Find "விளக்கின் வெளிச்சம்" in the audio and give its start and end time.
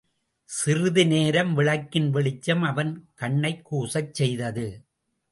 1.53-2.61